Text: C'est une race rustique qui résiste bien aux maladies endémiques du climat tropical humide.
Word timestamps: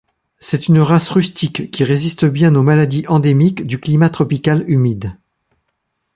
C'est 0.39 0.67
une 0.67 0.79
race 0.79 1.09
rustique 1.11 1.69
qui 1.69 1.83
résiste 1.83 2.25
bien 2.25 2.55
aux 2.55 2.63
maladies 2.63 3.05
endémiques 3.07 3.67
du 3.67 3.79
climat 3.79 4.09
tropical 4.09 4.63
humide. 4.67 5.15